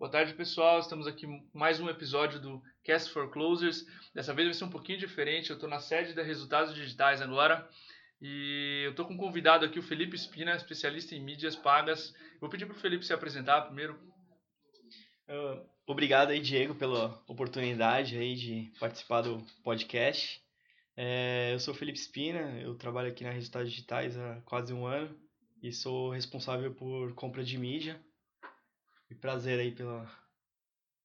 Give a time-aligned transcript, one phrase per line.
[0.00, 0.80] Boa tarde, pessoal.
[0.80, 3.84] Estamos aqui mais um episódio do Cast for Closers.
[4.14, 5.50] Dessa vez vai ser um pouquinho diferente.
[5.50, 7.68] Eu estou na sede da Resultados Digitais agora
[8.18, 12.14] e eu estou com um convidado aqui, o Felipe Espina, especialista em mídias pagas.
[12.40, 13.92] Vou pedir para o Felipe se apresentar primeiro.
[15.28, 20.42] Uh, obrigado aí, Diego, pela oportunidade aí de participar do podcast.
[20.96, 24.86] É, eu sou o Felipe Espina, eu trabalho aqui na Resultados Digitais há quase um
[24.86, 25.14] ano
[25.62, 28.00] e sou responsável por compra de mídia
[29.10, 30.08] e prazer aí pela,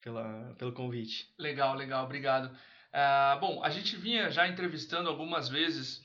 [0.01, 1.27] pela, pelo convite.
[1.37, 2.45] Legal, legal, obrigado.
[2.45, 5.97] Uh, bom, a gente vinha já entrevistando algumas vezes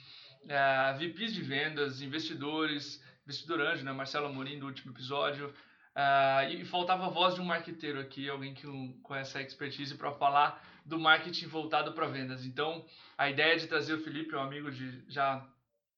[0.45, 6.51] uh, é, VPs de vendas, investidores, investidor anjo, né, Marcelo Amorim do último episódio, uh,
[6.51, 8.67] e, faltava a voz de um marqueteiro aqui, alguém que
[9.03, 12.45] com essa expertise para falar do marketing voltado para vendas.
[12.45, 12.85] Então,
[13.17, 15.47] a ideia de trazer o Felipe, um amigo de já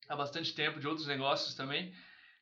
[0.08, 1.94] há bastante tempo, de outros negócios também, é,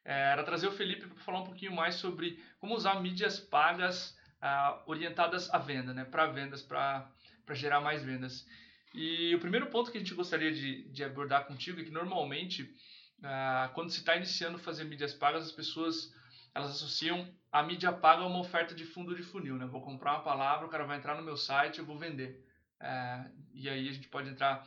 [0.05, 4.83] era trazer o Felipe para falar um pouquinho mais sobre como usar mídias pagas ah,
[4.87, 7.11] orientadas à venda, né, para vendas, para
[7.53, 8.47] gerar mais vendas.
[8.95, 12.75] E o primeiro ponto que a gente gostaria de, de abordar contigo é que normalmente,
[13.23, 16.13] ah, quando se está iniciando a fazer mídias pagas, as pessoas
[16.55, 19.57] elas associam a mídia paga a uma oferta de fundo de funil.
[19.57, 19.67] Né?
[19.67, 22.45] Vou comprar uma palavra, o cara vai entrar no meu site, eu vou vender.
[22.81, 24.67] É, e aí a gente pode entrar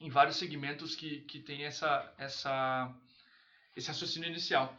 [0.00, 2.94] em vários segmentos que, que tem essa, essa
[3.76, 4.76] esse raciocínio inicial.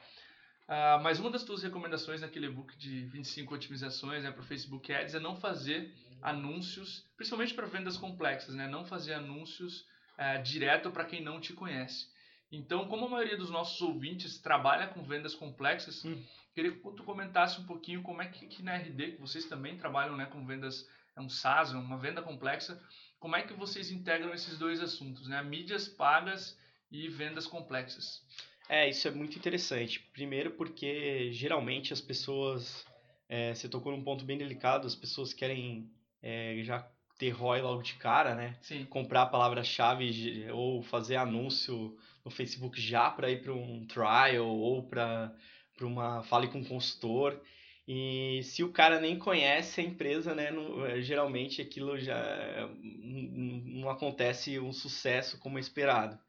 [0.67, 4.91] Uh, mas uma das tuas recomendações naquele e-book de 25 otimizações né, para o Facebook
[4.91, 9.85] Ads é não fazer anúncios, principalmente para vendas complexas, né, não fazer anúncios
[10.17, 12.07] uh, direto para quem não te conhece.
[12.51, 16.21] Então, como a maioria dos nossos ouvintes trabalha com vendas complexas, hum.
[16.53, 19.77] queria que tu comentasse um pouquinho como é que, que na RD, que vocês também
[19.77, 22.81] trabalham né, com vendas, é um SaaS, uma venda complexa,
[23.19, 26.57] como é que vocês integram esses dois assuntos, né, mídias pagas
[26.91, 28.21] e vendas complexas?
[28.69, 29.99] É, isso é muito interessante.
[30.13, 32.85] Primeiro porque geralmente as pessoas,
[33.29, 35.89] é, você tocou num ponto bem delicado, as pessoas querem
[36.21, 36.85] é, já
[37.17, 38.55] ter ROI logo de cara, né?
[38.61, 38.85] Sim.
[38.85, 44.83] Comprar a palavra-chave ou fazer anúncio no Facebook já para ir para um trial ou
[44.83, 45.33] para
[45.81, 47.41] uma fale com um consultor.
[47.87, 53.89] E se o cara nem conhece a empresa, né, não, geralmente aquilo já não, não
[53.89, 56.19] acontece um sucesso como esperado.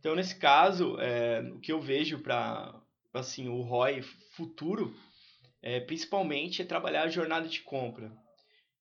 [0.00, 2.74] Então, nesse caso, é, o que eu vejo para
[3.12, 4.02] assim, o ROI
[4.34, 4.96] futuro,
[5.62, 8.10] é, principalmente, é trabalhar a jornada de compra.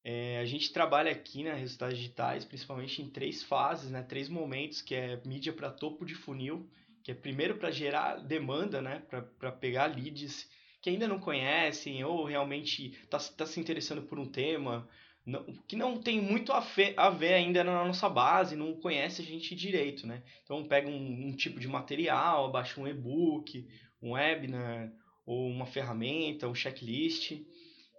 [0.01, 4.29] É, a gente trabalha aqui na né, Resultados Digitais, principalmente em três fases, né, três
[4.29, 6.69] momentos, que é mídia para topo de funil,
[7.03, 10.49] que é primeiro para gerar demanda, né, para pegar leads
[10.81, 14.87] que ainda não conhecem ou realmente está tá se interessando por um tema,
[15.29, 19.21] não, que não tem muito a, fe, a, ver ainda na nossa base, não conhece
[19.21, 20.23] a gente direito, né?
[20.43, 23.67] Então pega um, um tipo de material, baixa um e-book,
[24.01, 24.91] um webinar,
[25.25, 27.39] ou uma ferramenta, um checklist,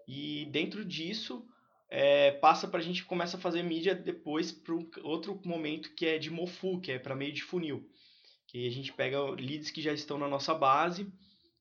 [0.08, 1.46] e dentro disso
[1.88, 6.18] é, passa para a gente começa a fazer mídia depois para outro momento que é
[6.18, 7.88] de MOFU, que é para meio de funil,
[8.48, 11.06] que a gente pega leads que já estão na nossa base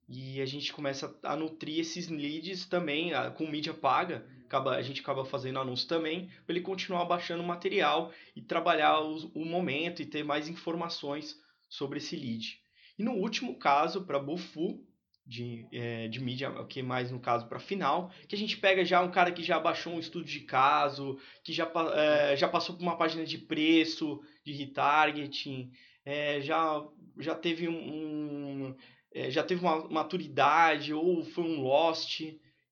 [0.07, 4.27] e a gente começa a nutrir esses leads também com mídia paga.
[4.49, 8.99] Acaba, a gente acaba fazendo anúncio também para ele continuar baixando o material e trabalhar
[8.99, 11.39] o, o, momento e ter mais informações
[11.69, 12.59] sobre esse lead.
[12.97, 14.83] E no último caso, para Bufu,
[15.23, 19.03] de, é, de mídia, que mais no caso para final, que a gente pega já
[19.03, 22.81] um cara que já baixou um estudo de caso, que já, é, já passou por
[22.81, 25.71] uma página de preço, de retargeting,
[26.03, 26.83] é, já,
[27.19, 28.75] já teve um, um
[29.13, 32.21] é, já teve uma maturidade ou foi um lost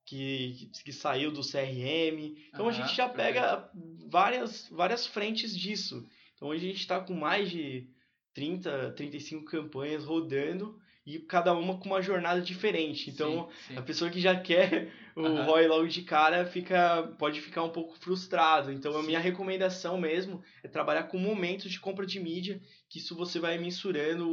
[0.08, 2.34] que, que saiu do CRM.
[2.48, 3.70] Então uhum, a gente já pega
[4.10, 6.08] várias, várias frentes disso.
[6.34, 7.88] Então hoje a gente está com mais de
[8.34, 13.10] 30, 35 campanhas rodando e cada uma com uma jornada diferente.
[13.10, 13.78] Então, sim, sim.
[13.78, 15.44] a pessoa que já quer o uhum.
[15.44, 18.72] ROI logo de cara fica, pode ficar um pouco frustrado.
[18.72, 19.00] Então, sim.
[19.00, 23.40] a minha recomendação mesmo é trabalhar com momentos de compra de mídia, que isso você
[23.40, 24.30] vai mensurando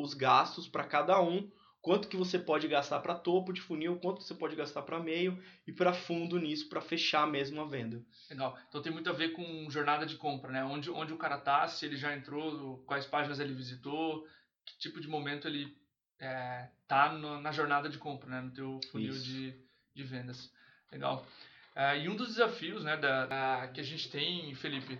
[0.00, 1.48] os gastos para cada um,
[1.86, 5.40] quanto que você pode gastar para topo de funil, quanto você pode gastar para meio
[5.64, 8.04] e para fundo nisso para fechar mesmo a venda.
[8.28, 8.58] Legal.
[8.68, 10.64] Então tem muito a ver com jornada de compra, né?
[10.64, 14.26] Onde, onde o cara tá, se ele já entrou, quais páginas ele visitou,
[14.64, 15.78] que tipo de momento ele
[16.18, 18.40] é, tá no, na jornada de compra, né?
[18.40, 19.54] No teu funil de,
[19.94, 20.52] de vendas.
[20.90, 21.24] Legal.
[21.72, 24.98] É, e um dos desafios, né, da, da, que a gente tem, Felipe,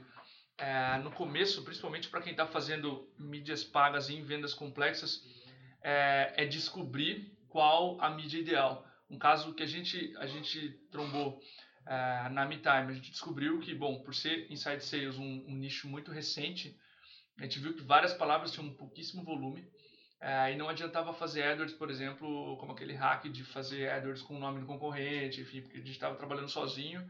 [0.57, 5.25] é, no começo, principalmente para quem está fazendo mídias pagas em vendas complexas,
[5.93, 7.13] é, é, descobrir
[7.49, 8.73] qual a mídia ideal.
[9.09, 10.59] Um caso que a gente, a gente
[10.91, 11.41] trombou
[11.87, 15.87] é, na MeTime, a gente descobriu que, bom, por ser Inside Sales um, um nicho
[15.89, 16.77] muito recente,
[17.39, 19.63] a gente viu que várias palavras tinham um pouquíssimo volume,
[20.19, 24.35] É, e não adiantava fazer AdWords, por exemplo, como aquele hack de fazer AdWords com
[24.37, 27.01] o nome do concorrente, enfim, porque a gente estava trabalhando sozinho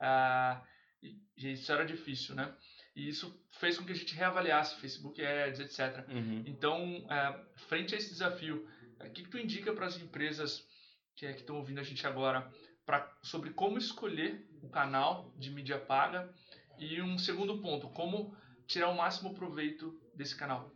[0.00, 0.60] é,
[1.00, 2.52] e, isso era difícil, né?
[2.96, 6.08] E isso fez com que a gente reavaliasse Facebook Ads, etc.
[6.08, 6.42] Uhum.
[6.46, 8.66] Então, é, frente a esse desafio,
[8.98, 10.66] o que, que tu indica para as empresas
[11.14, 12.50] que é, estão ouvindo a gente agora
[12.86, 16.32] pra, sobre como escolher o canal de mídia paga?
[16.78, 18.34] E um segundo ponto, como
[18.66, 20.70] tirar o máximo proveito desse canal?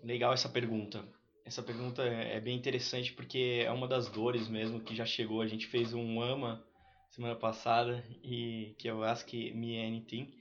[0.00, 1.04] Legal essa pergunta.
[1.44, 5.40] Essa pergunta é, é bem interessante porque é uma das dores mesmo que já chegou.
[5.40, 6.64] A gente fez um AMA
[7.10, 10.32] semana passada e que é o Ask Me Anything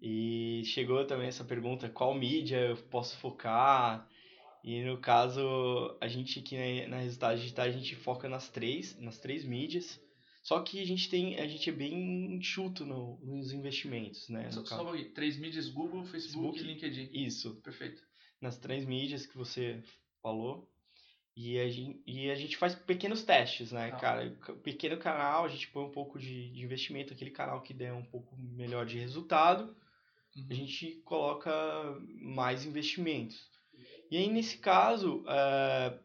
[0.00, 4.08] e chegou também essa pergunta qual mídia eu posso focar?
[4.64, 9.18] E no caso a gente aqui na Resultados Digitais a gente foca nas três nas
[9.18, 10.00] três mídias.
[10.42, 14.64] Só que a gente tem a gente é bem enxuto no, nos investimentos né só,
[14.64, 17.26] só três mídias Google Facebook, Facebook e LinkedIn.
[17.26, 17.56] isso.
[17.56, 18.02] Perfeito.
[18.40, 19.82] Nas três mídias que você
[20.22, 20.68] falou.
[21.36, 23.96] E a gente, e a gente faz pequenos testes, né, ah.
[23.96, 24.30] cara?
[24.62, 28.04] Pequeno canal, a gente põe um pouco de, de investimento, aquele canal que der um
[28.04, 29.74] pouco melhor de resultado,
[30.36, 30.46] uhum.
[30.50, 31.52] a gente coloca
[32.20, 33.48] mais investimentos.
[34.10, 35.98] E aí, nesse caso, é,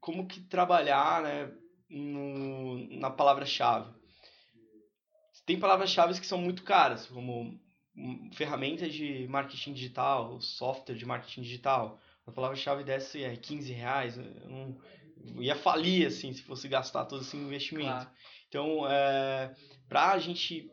[0.00, 1.52] como que trabalhar né,
[1.88, 3.92] no, na palavra-chave?
[5.46, 7.60] Tem palavras-chave que são muito caras, como
[8.32, 12.00] ferramentas de marketing digital, software de marketing digital.
[12.26, 14.76] A palavra-chave dessa é 15 reais, não,
[15.42, 17.90] ia falir assim se fosse gastar todo esse investimento.
[17.90, 18.10] Claro.
[18.48, 19.54] Então, é,
[19.88, 20.70] para a gente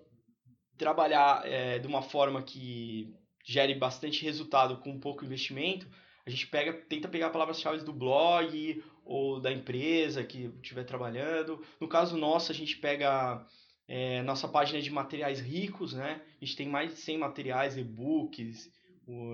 [0.82, 3.14] trabalhar é, de uma forma que
[3.46, 5.88] gere bastante resultado com pouco investimento,
[6.26, 11.64] a gente pega, tenta pegar palavras-chave do blog ou da empresa que estiver trabalhando.
[11.80, 13.46] No caso nosso, a gente pega
[13.88, 16.20] é, nossa página de materiais ricos, né?
[16.42, 18.72] A gente tem mais de 100 materiais, e-books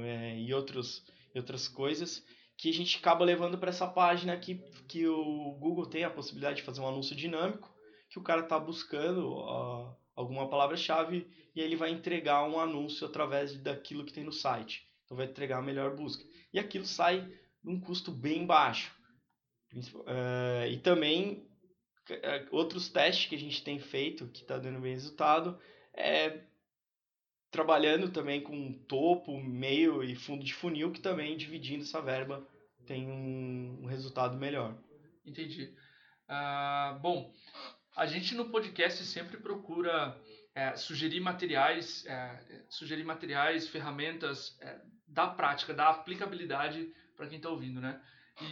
[0.04, 2.24] é, e outros, outras coisas
[2.58, 4.56] que a gente acaba levando para essa página que,
[4.88, 7.72] que o Google tem a possibilidade de fazer um anúncio dinâmico,
[8.10, 13.56] que o cara está buscando ó, alguma palavra-chave e ele vai entregar um anúncio através
[13.62, 14.86] daquilo que tem no site.
[15.06, 16.25] Então vai entregar a melhor busca.
[16.52, 17.31] E aquilo sai
[17.64, 18.94] num custo bem baixo.
[19.74, 21.48] Uh, e também
[22.10, 25.60] é, outros testes que a gente tem feito que está dando bem resultado
[25.94, 26.42] é
[27.52, 32.46] trabalhando também com topo, meio e fundo de funil que também dividindo essa verba
[32.86, 34.78] tem um, um resultado melhor.
[35.25, 35.75] Entendi.
[36.30, 37.34] Uh, bom,
[37.98, 40.18] a gente no podcast sempre procura
[40.56, 47.50] é, sugerir materiais, é, sugerir materiais, ferramentas é, da prática, da aplicabilidade para quem está
[47.50, 48.00] ouvindo, né?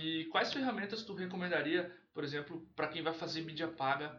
[0.02, 4.18] E quais ferramentas tu recomendaria por exemplo, para quem vai fazer mídia paga,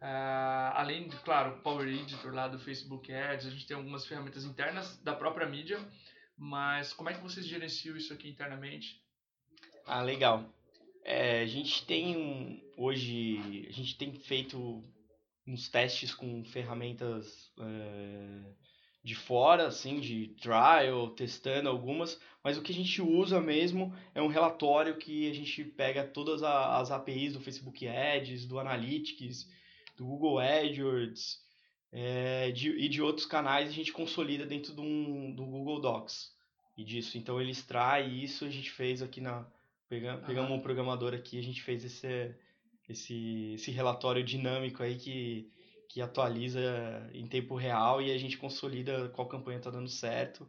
[0.00, 4.44] uh, além de, claro, Power Editor lá do Facebook Ads, a gente tem algumas ferramentas
[4.44, 5.76] internas da própria mídia,
[6.36, 9.02] mas como é que vocês gerenciam isso aqui internamente?
[9.84, 10.48] Ah, legal.
[11.04, 14.82] É, a gente tem um, hoje, a gente tem feito
[15.46, 18.52] uns testes com ferramentas é,
[19.02, 24.22] de fora, assim, de trial, testando algumas, mas o que a gente usa mesmo é
[24.22, 29.48] um relatório que a gente pega todas as APIs do Facebook Ads, do Analytics,
[29.96, 31.42] do Google AdWords
[31.92, 36.32] é, de, e de outros canais a gente consolida dentro do, um, do Google Docs
[36.76, 37.18] e disso.
[37.18, 39.46] Então ele extrai isso, a gente fez aqui na.
[39.92, 42.34] Pegamos, pegamos um programador aqui, a gente fez esse,
[42.88, 45.52] esse, esse relatório dinâmico aí que
[45.92, 46.62] que atualiza
[47.12, 50.48] em tempo real e a gente consolida qual campanha está dando certo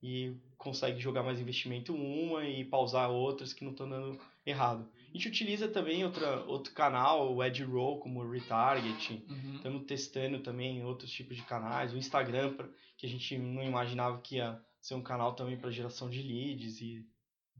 [0.00, 4.88] e consegue jogar mais investimento uma e pausar outras que não estão dando errado.
[5.08, 9.24] A gente utiliza também outra, outro canal, o AdRoll, como retarget.
[9.28, 9.56] Uhum.
[9.56, 11.92] Estamos testando também outros tipos de canais.
[11.92, 12.54] O Instagram,
[12.96, 16.80] que a gente não imaginava que ia ser um canal também para geração de leads
[16.80, 17.04] e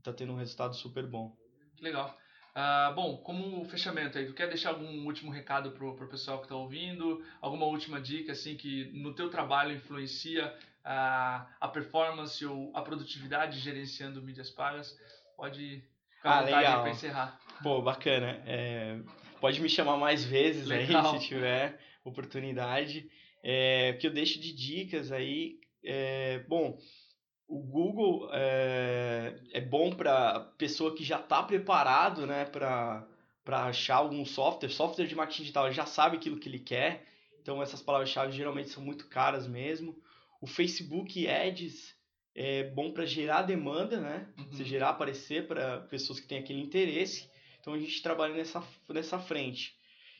[0.05, 1.35] está tendo um resultado super bom.
[1.81, 2.15] Legal.
[2.55, 6.45] Uh, bom, como fechamento aí, tu quer deixar algum último recado pro, pro pessoal que
[6.45, 7.25] está ouvindo?
[7.41, 10.47] Alguma última dica, assim, que no teu trabalho influencia
[10.85, 14.97] uh, a performance ou a produtividade gerenciando mídias pagas?
[15.35, 15.83] Pode
[16.15, 17.39] ficar à ah, vontade para encerrar.
[17.61, 18.41] Pô, bacana.
[18.45, 18.99] É,
[19.41, 21.13] pode me chamar mais vezes legal.
[21.13, 23.09] aí, se tiver oportunidade.
[23.43, 25.59] É, que eu deixo de dicas aí.
[25.83, 26.79] É, bom,
[27.47, 33.05] o Google é bom para pessoa que já está preparado né, para
[33.45, 34.69] achar algum software.
[34.69, 37.05] Software de marketing digital já sabe aquilo que ele quer,
[37.41, 39.93] então essas palavras-chave geralmente são muito caras mesmo.
[40.39, 41.93] O Facebook Ads
[42.33, 44.29] é bom para gerar demanda, né?
[44.37, 44.45] Uhum.
[44.51, 47.29] Você gerar aparecer para pessoas que têm aquele interesse.
[47.59, 49.75] Então a gente trabalha nessa, nessa frente.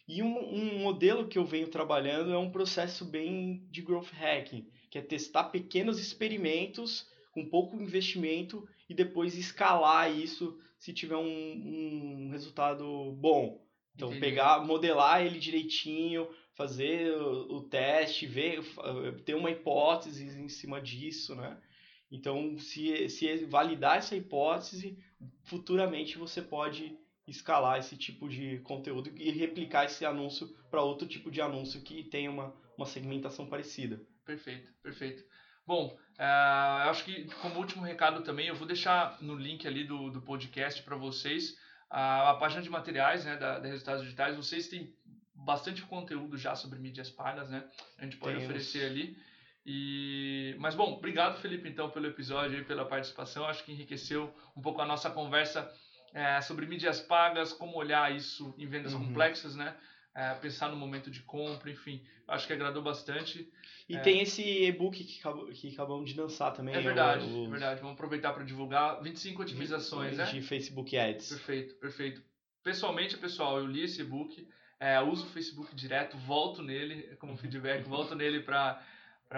[0.06, 4.68] E um, um modelo que eu venho trabalhando é um processo bem de growth hacking,
[4.90, 12.26] que é testar pequenos experimentos com pouco investimento e depois escalar isso se tiver um,
[12.26, 13.64] um resultado bom.
[13.96, 14.22] Então, Entendi.
[14.22, 18.62] pegar, modelar ele direitinho, fazer o, o teste, ver,
[19.24, 21.58] ter uma hipótese em cima disso, né?
[22.12, 24.98] Então, se, se validar essa hipótese,
[25.44, 26.96] futuramente você pode
[27.28, 32.04] escalar esse tipo de conteúdo e replicar esse anúncio para outro tipo de anúncio que
[32.04, 34.00] tenha uma, uma segmentação parecida.
[34.24, 35.24] Perfeito, perfeito.
[35.66, 39.84] Bom, uh, eu acho que como último recado também, eu vou deixar no link ali
[39.84, 41.58] do, do podcast para vocês
[41.90, 44.36] a, a, página de materiais né, da, da Resultados Digitais.
[44.36, 44.94] Vocês têm
[45.34, 47.64] bastante conteúdo já sobre mídias pagas, né?
[47.98, 48.46] A gente pode Temos.
[48.46, 49.18] oferecer ali.
[49.66, 50.56] E...
[50.60, 53.46] Mas bom, obrigado Felipe então pelo episódio e pela participação.
[53.46, 55.72] Acho que enriqueceu um pouco a nossa conversa
[56.14, 59.08] é, sobre mídias pagas, como olhar isso em vendas uhum.
[59.08, 59.76] complexas, né?
[60.16, 63.52] É, pensar no momento de compra, enfim, acho que agradou bastante.
[63.90, 64.00] E é...
[64.00, 65.22] tem esse e-book que,
[65.54, 66.74] que acabamos de lançar também.
[66.74, 67.82] É verdade, o, é verdade.
[67.82, 70.24] Vamos aproveitar para divulgar 25 otimizações, né?
[70.26, 71.30] De Facebook Ads.
[71.30, 72.24] Perfeito, perfeito.
[72.64, 74.48] Pessoalmente, pessoal, eu li esse e-book,
[74.80, 78.82] é, uso o Facebook direto, volto nele como feedback, volto nele para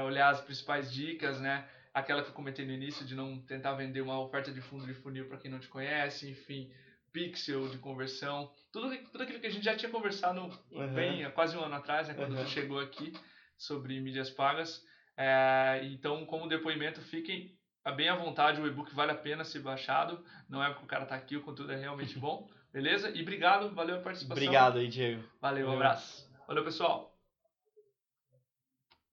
[0.03, 1.67] olhar as principais dicas, né?
[1.97, 4.93] aquela que eu comentei no início de não tentar vender uma oferta de fundo de
[4.93, 6.69] funil para quem não te conhece, enfim,
[7.17, 10.39] pixel de conversão, tudo, tudo aquilo que a gente já tinha conversado
[10.71, 10.93] uhum.
[10.93, 12.43] bem há quase um ano atrás, né, quando uhum.
[12.43, 13.11] tu chegou aqui
[13.57, 14.85] sobre mídias pagas.
[15.17, 17.57] É, então, como depoimento, fiquem
[17.95, 21.03] bem à vontade, o e-book vale a pena ser baixado, não é porque o cara
[21.03, 23.09] está aqui, o conteúdo é realmente bom, beleza?
[23.09, 24.43] E obrigado, valeu a participação.
[24.43, 25.23] Obrigado aí, Diego.
[25.41, 26.29] Valeu, um abraço.
[26.47, 27.16] Valeu, pessoal.